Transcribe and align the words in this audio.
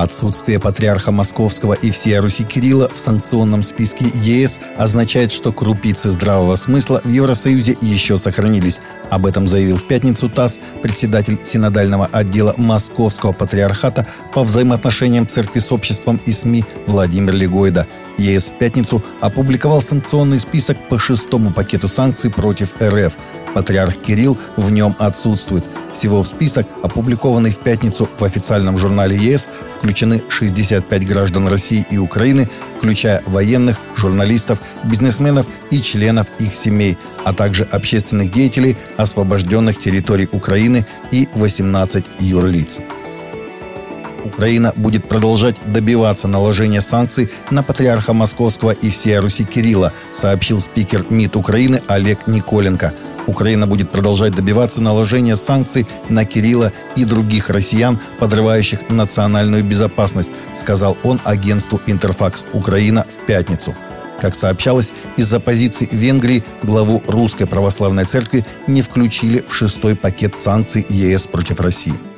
Отсутствие 0.00 0.58
патриарха 0.58 1.12
Московского 1.12 1.74
и 1.74 1.90
всея 1.90 2.22
Руси 2.22 2.42
Кирилла 2.42 2.88
в 2.88 2.98
санкционном 2.98 3.62
списке 3.62 4.06
ЕС 4.14 4.58
означает, 4.78 5.30
что 5.30 5.52
крупицы 5.52 6.08
здравого 6.08 6.56
смысла 6.56 7.02
в 7.04 7.10
Евросоюзе 7.10 7.76
еще 7.82 8.16
сохранились. 8.16 8.80
Об 9.10 9.26
этом 9.26 9.46
заявил 9.46 9.76
в 9.76 9.86
пятницу 9.86 10.30
ТАСС 10.30 10.58
председатель 10.80 11.38
синодального 11.42 12.06
отдела 12.06 12.54
Московского 12.56 13.32
патриархата 13.32 14.06
по 14.32 14.42
взаимоотношениям 14.42 15.28
церкви 15.28 15.58
с 15.58 15.70
обществом 15.70 16.18
и 16.24 16.32
СМИ 16.32 16.64
Владимир 16.86 17.34
Легойда– 17.34 17.86
ЕС 18.20 18.50
в 18.50 18.58
пятницу 18.58 19.02
опубликовал 19.20 19.80
санкционный 19.80 20.38
список 20.38 20.76
по 20.88 20.98
шестому 20.98 21.52
пакету 21.52 21.88
санкций 21.88 22.30
против 22.30 22.74
РФ. 22.80 23.16
Патриарх 23.54 23.96
Кирилл 23.96 24.38
в 24.56 24.70
нем 24.70 24.94
отсутствует. 24.98 25.64
Всего 25.92 26.22
в 26.22 26.26
список, 26.26 26.66
опубликованный 26.82 27.50
в 27.50 27.58
пятницу 27.58 28.08
в 28.18 28.22
официальном 28.22 28.78
журнале 28.78 29.16
ЕС, 29.16 29.48
включены 29.76 30.22
65 30.28 31.06
граждан 31.06 31.48
России 31.48 31.84
и 31.90 31.98
Украины, 31.98 32.48
включая 32.76 33.22
военных, 33.26 33.78
журналистов, 33.96 34.60
бизнесменов 34.84 35.46
и 35.70 35.82
членов 35.82 36.28
их 36.38 36.54
семей, 36.54 36.96
а 37.24 37.32
также 37.32 37.64
общественных 37.64 38.32
деятелей 38.32 38.76
освобожденных 38.96 39.80
территорий 39.80 40.28
Украины 40.32 40.86
и 41.10 41.28
18 41.34 42.04
юрлиц. 42.20 42.80
Украина 44.24 44.72
будет 44.76 45.08
продолжать 45.08 45.56
добиваться 45.66 46.28
наложения 46.28 46.80
санкций 46.80 47.30
на 47.50 47.62
патриарха 47.62 48.12
Московского 48.12 48.72
и 48.72 48.90
всея 48.90 49.20
Руси 49.20 49.44
Кирилла, 49.44 49.92
сообщил 50.12 50.60
спикер 50.60 51.06
МИД 51.10 51.36
Украины 51.36 51.82
Олег 51.88 52.26
Николенко. 52.26 52.92
Украина 53.26 53.66
будет 53.66 53.90
продолжать 53.90 54.34
добиваться 54.34 54.80
наложения 54.80 55.36
санкций 55.36 55.86
на 56.08 56.24
Кирилла 56.24 56.72
и 56.96 57.04
других 57.04 57.50
россиян, 57.50 57.98
подрывающих 58.18 58.88
национальную 58.88 59.64
безопасность, 59.64 60.30
сказал 60.54 60.96
он 61.02 61.20
агентству 61.24 61.80
«Интерфакс 61.86 62.44
Украина» 62.52 63.04
в 63.08 63.26
пятницу. 63.26 63.74
Как 64.20 64.34
сообщалось, 64.34 64.92
из-за 65.16 65.40
позиции 65.40 65.88
Венгрии 65.90 66.44
главу 66.62 67.02
Русской 67.06 67.46
Православной 67.46 68.04
Церкви 68.04 68.44
не 68.66 68.82
включили 68.82 69.44
в 69.48 69.54
шестой 69.54 69.96
пакет 69.96 70.36
санкций 70.36 70.84
ЕС 70.88 71.26
против 71.26 71.60
России. 71.60 72.09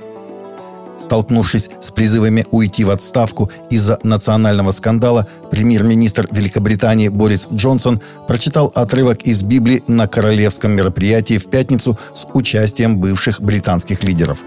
Столкнувшись 1.03 1.69
с 1.81 1.91
призывами 1.91 2.47
уйти 2.53 2.85
в 2.85 2.91
отставку 2.91 3.51
из-за 3.71 3.99
национального 4.05 4.71
скандала, 4.71 5.27
премьер-министр 5.51 6.29
Великобритании 6.31 7.09
Борис 7.09 7.49
Джонсон 7.53 8.01
прочитал 8.29 8.71
отрывок 8.75 9.23
из 9.23 9.43
Библии 9.43 9.83
на 9.89 10.07
королевском 10.07 10.71
мероприятии 10.71 11.39
в 11.39 11.47
пятницу 11.47 11.99
с 12.15 12.25
участием 12.35 12.99
бывших 12.99 13.41
британских 13.41 14.05
лидеров. 14.05 14.39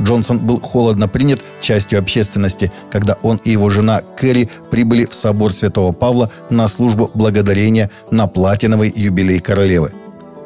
Джонсон 0.00 0.38
был 0.38 0.60
холодно 0.60 1.08
принят 1.08 1.40
частью 1.60 1.98
общественности, 1.98 2.72
когда 2.90 3.18
он 3.22 3.38
и 3.44 3.50
его 3.50 3.68
жена 3.68 4.00
Кэрри 4.16 4.48
прибыли 4.70 5.04
в 5.04 5.12
собор 5.12 5.52
Святого 5.52 5.92
Павла 5.92 6.30
на 6.48 6.68
службу 6.68 7.10
благодарения 7.12 7.90
на 8.10 8.28
платиновый 8.28 8.90
юбилей 8.94 9.40
королевы. 9.40 9.92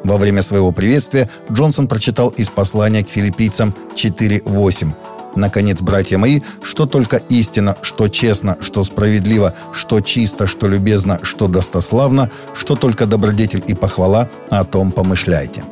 Во 0.03 0.17
время 0.17 0.41
своего 0.41 0.73
приветствия 0.73 1.29
Джонсон 1.49 1.87
прочитал 1.87 2.29
из 2.29 2.49
послания 2.49 3.05
к 3.05 3.09
филиппийцам 3.09 3.73
4.8. 3.95 4.91
Наконец, 5.35 5.81
братья 5.81 6.17
мои, 6.17 6.41
что 6.61 6.85
только 6.85 7.17
истина, 7.17 7.75
что 7.81 8.07
честно, 8.07 8.57
что 8.61 8.83
справедливо, 8.83 9.53
что 9.73 9.99
чисто, 9.99 10.47
что 10.47 10.67
любезно, 10.67 11.19
что 11.23 11.47
достославно, 11.47 12.29
что 12.55 12.75
только 12.75 13.05
добродетель 13.05 13.63
и 13.65 13.73
похвала, 13.73 14.29
о 14.49 14.63
том 14.63 14.91
помышляйте. 14.91 15.63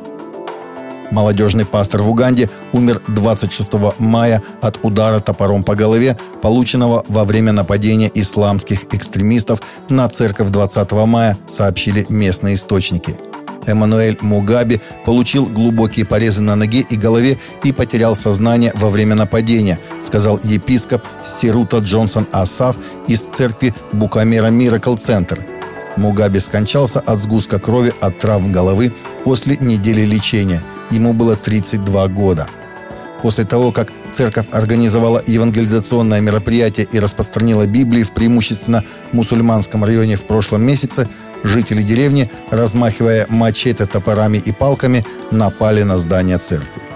Молодежный 1.10 1.66
пастор 1.66 2.00
в 2.00 2.10
Уганде 2.10 2.48
умер 2.72 3.02
26 3.06 3.98
мая 3.98 4.42
от 4.62 4.78
удара 4.82 5.20
топором 5.20 5.62
по 5.62 5.74
голове, 5.74 6.16
полученного 6.40 7.04
во 7.06 7.24
время 7.24 7.52
нападения 7.52 8.10
исламских 8.14 8.94
экстремистов 8.94 9.60
на 9.90 10.08
церковь 10.08 10.48
20 10.48 10.90
мая, 10.92 11.36
сообщили 11.48 12.06
местные 12.08 12.54
источники– 12.54 13.16
Эммануэль 13.66 14.18
Мугаби 14.20 14.80
получил 15.04 15.46
глубокие 15.46 16.04
порезы 16.04 16.42
на 16.42 16.56
ноге 16.56 16.80
и 16.80 16.96
голове 16.96 17.38
и 17.62 17.72
потерял 17.72 18.16
сознание 18.16 18.72
во 18.74 18.90
время 18.90 19.14
нападения, 19.14 19.78
сказал 20.04 20.40
епископ 20.42 21.02
Сирута 21.24 21.78
Джонсон 21.78 22.26
Асав 22.32 22.76
из 23.06 23.22
церкви 23.22 23.74
Букамера 23.92 24.48
Миракл 24.48 24.96
Центр. 24.96 25.44
Мугаби 25.96 26.38
скончался 26.38 27.00
от 27.00 27.18
сгустка 27.18 27.58
крови 27.58 27.92
от 28.00 28.18
травм 28.18 28.50
головы 28.50 28.92
после 29.24 29.56
недели 29.60 30.02
лечения. 30.02 30.62
Ему 30.90 31.12
было 31.12 31.36
32 31.36 32.08
года. 32.08 32.48
После 33.22 33.44
того, 33.44 33.70
как 33.70 33.92
церковь 34.10 34.46
организовала 34.50 35.22
евангелизационное 35.24 36.20
мероприятие 36.20 36.86
и 36.90 36.98
распространила 36.98 37.66
Библии 37.66 38.02
в 38.02 38.12
преимущественно 38.12 38.82
мусульманском 39.12 39.84
районе 39.84 40.16
в 40.16 40.24
прошлом 40.24 40.62
месяце, 40.62 41.08
жители 41.44 41.82
деревни, 41.82 42.30
размахивая 42.50 43.26
мачете, 43.28 43.86
топорами 43.86 44.38
и 44.38 44.52
палками, 44.52 45.04
напали 45.30 45.82
на 45.84 45.98
здание 45.98 46.38
церкви. 46.38 46.91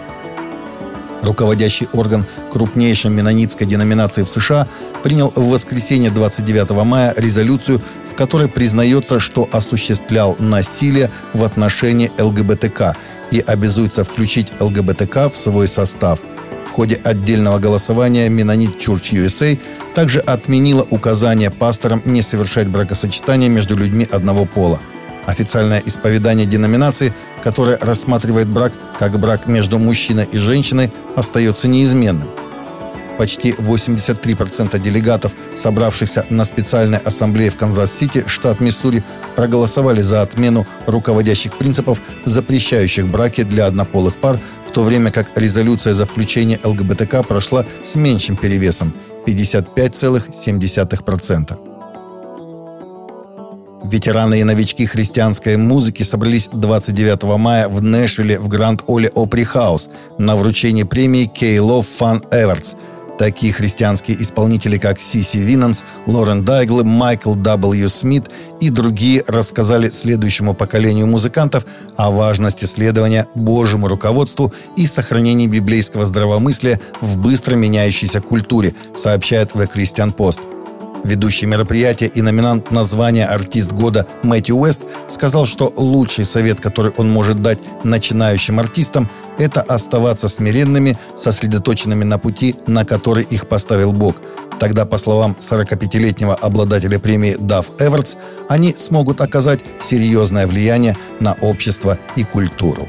Руководящий 1.27 1.89
орган 1.93 2.25
крупнейшей 2.53 3.11
менонитской 3.11 3.67
деноминации 3.67 4.23
в 4.23 4.29
США 4.29 4.69
принял 5.03 5.33
в 5.35 5.49
воскресенье 5.51 6.11
29 6.11 6.71
мая 6.85 7.13
резолюцию, 7.17 7.83
в 8.11 8.15
которой 8.15 8.49
признается, 8.49 9.21
что 9.21 9.49
осуществлял 9.53 10.37
насилие 10.39 11.11
в 11.35 11.45
отношении 11.45 12.11
ЛГБТК 12.19 12.97
и 13.31 13.41
обязуется 13.41 14.05
включить 14.05 14.53
ЛГБТК 14.61 15.29
в 15.29 15.37
свой 15.37 15.69
состав– 15.69 16.21
в 16.67 16.71
ходе 16.73 16.97
отдельного 16.97 17.59
голосования 17.59 18.29
Менонит 18.29 18.77
Church 18.77 19.13
USA 19.13 19.59
также 19.95 20.21
отменила 20.21 20.87
указание 20.91 21.51
пасторам 21.51 22.03
не 22.05 22.21
совершать 22.21 22.69
бракосочетание 22.69 23.49
между 23.49 23.77
людьми 23.77 24.07
одного 24.11 24.45
пола. 24.45 24.81
Официальное 25.27 25.83
исповедание 25.85 26.47
деноминации, 26.47 27.13
которое 27.43 27.79
рассматривает 27.79 28.49
брак 28.49 28.73
как 28.99 29.19
брак 29.19 29.47
между 29.47 29.79
мужчиной 29.79 30.29
и 30.31 30.39
женщиной, 30.39 30.93
остается 31.17 31.69
неизменным– 31.69 32.29
Почти 33.19 33.53
83% 33.53 34.79
делегатов, 34.79 35.35
собравшихся 35.57 36.25
на 36.29 36.45
специальной 36.45 36.99
ассамблее 36.99 37.49
в 37.51 37.57
Канзас-Сити, 37.57 38.25
штат 38.27 38.61
Миссури, 38.61 39.03
проголосовали 39.35 40.03
за 40.03 40.21
отмену 40.23 40.67
руководящих 40.87 41.57
принципов, 41.57 42.03
запрещающих 42.25 43.09
браки 43.09 43.43
для 43.43 43.67
однополых 43.67 44.17
пар, 44.17 44.39
в 44.67 44.73
то 44.73 44.83
время 44.83 45.11
как 45.11 45.31
резолюция 45.37 45.95
за 45.95 46.05
включение 46.05 46.61
ЛГБТК 46.63 47.23
прошла 47.23 47.65
с 47.83 47.95
меньшим 47.95 48.37
перевесом– 48.37 48.93
55,7%. 49.27 51.76
Ветераны 53.91 54.41
и 54.41 54.45
новички 54.45 54.87
христианской 54.87 55.57
музыки 55.57 56.03
собрались 56.03 56.49
29 56.53 57.39
мая 57.39 57.69
в 57.69 57.83
Нэшвилле 57.83 58.39
в 58.39 58.49
Гранд 58.49 58.83
Оле 58.87 59.11
Опри 59.15 59.45
Хаус 59.45 59.89
на 60.19 60.35
вручение 60.37 60.85
премии 60.85 61.31
K-Love 61.33 61.87
Fun 61.99 62.23
Awards– 62.31 62.77
Такие 63.19 63.53
христианские 63.53 64.21
исполнители, 64.23 64.77
как 64.77 65.01
Сиси 65.01 65.39
Винанс, 65.39 65.85
Лорен 66.07 66.45
Дайгл, 66.45 66.85
Майкл 66.85 67.35
W. 67.35 67.89
Смит 67.89 68.25
и 68.61 68.69
другие 68.69 69.25
рассказали 69.27 69.89
следующему 69.89 70.55
поколению 70.55 71.07
музыкантов 71.07 71.65
о 71.97 72.11
важности 72.11 72.67
следования 72.67 73.27
Божьему 73.35 73.89
руководству 73.89 74.53
и 74.77 74.87
сохранении 74.87 75.47
библейского 75.47 76.05
здравомыслия 76.05 76.79
в 77.01 77.19
быстро 77.19 77.57
меняющейся 77.57 78.21
культуре, 78.21 78.75
сообщает 78.95 79.53
The 79.53 79.71
Christian 79.73 80.15
Post– 80.15 80.41
Ведущий 81.05 81.47
мероприятия 81.47 82.07
и 82.07 82.23
номинант 82.23 82.71
названия 82.71 83.27
«Артист 83.27 83.73
года» 83.73 84.07
Мэтью 84.23 84.57
Уэст 84.57 84.81
сказал, 85.09 85.47
что 85.47 85.73
лучший 85.77 86.25
совет, 86.25 86.61
который 86.61 86.93
он 86.97 87.11
может 87.11 87.43
дать 87.43 87.59
начинающим 87.85 88.59
артистам, 88.59 89.09
это 89.39 89.63
оставаться 89.63 90.29
смиренными, 90.29 90.99
сосредоточенными 91.17 92.05
на 92.05 92.19
пути, 92.19 92.57
на 92.67 92.85
который 92.85 93.25
их 93.25 93.49
поставил 93.49 93.93
Бог. 93.93 94.17
Тогда, 94.59 94.87
по 94.87 94.99
словам 94.99 95.37
45-летнего 95.39 96.35
обладателя 96.35 96.99
премии 96.99 97.37
Дав 97.39 97.67
Эвертс, 97.79 98.17
они 98.49 98.75
смогут 98.77 99.21
оказать 99.21 99.61
серьезное 99.81 100.47
влияние 100.47 100.97
на 101.21 101.35
общество 101.35 101.99
и 102.17 102.25
культуру. 102.25 102.89